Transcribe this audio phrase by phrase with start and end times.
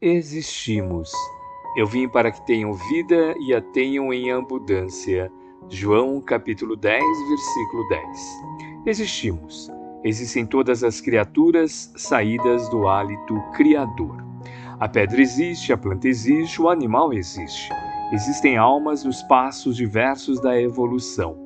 [0.00, 1.12] existimos.
[1.76, 5.30] Eu vim para que tenham vida e a tenham em abundância.
[5.68, 8.06] João capítulo 10, versículo 10.
[8.86, 9.70] Existimos.
[10.02, 14.24] Existem todas as criaturas saídas do hálito criador.
[14.80, 17.68] A pedra existe, a planta existe, o animal existe.
[18.10, 21.36] Existem almas nos passos diversos da evolução.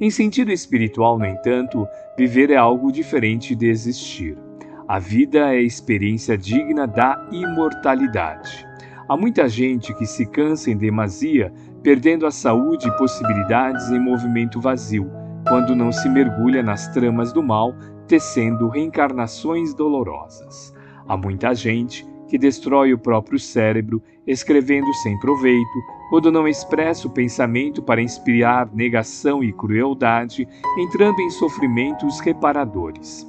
[0.00, 1.86] Em sentido espiritual, no entanto,
[2.16, 4.45] viver é algo diferente de existir.
[4.88, 8.64] A vida é experiência digna da imortalidade.
[9.08, 14.60] Há muita gente que se cansa em demasia, perdendo a saúde e possibilidades em movimento
[14.60, 15.10] vazio,
[15.48, 17.74] quando não se mergulha nas tramas do mal,
[18.06, 20.72] tecendo reencarnações dolorosas.
[21.08, 27.12] Há muita gente que destrói o próprio cérebro, escrevendo sem proveito, quando não expressa o
[27.12, 30.46] pensamento para inspirar negação e crueldade,
[30.78, 33.26] entrando em sofrimentos reparadores.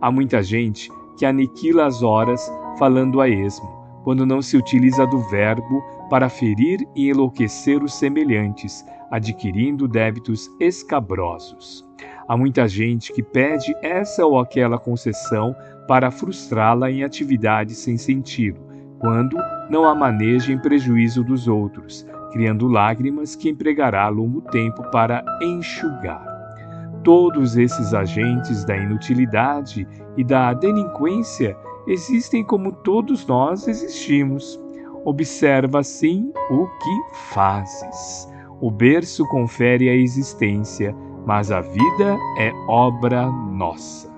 [0.00, 3.68] Há muita gente que aniquila as horas falando a esmo,
[4.04, 11.86] quando não se utiliza do verbo para ferir e enlouquecer os semelhantes, adquirindo débitos escabrosos.
[12.26, 15.54] Há muita gente que pede essa ou aquela concessão
[15.86, 18.58] para frustrá-la em atividades sem sentido,
[18.98, 19.36] quando
[19.68, 26.29] não a maneja em prejuízo dos outros, criando lágrimas que empregará longo tempo para enxugar.
[27.02, 31.56] Todos esses agentes da inutilidade e da delinquência
[31.86, 34.60] existem como todos nós existimos.
[35.04, 37.00] Observa assim o que
[37.32, 38.28] fazes.
[38.60, 40.94] O berço confere a existência,
[41.26, 44.10] mas a vida é obra nossa.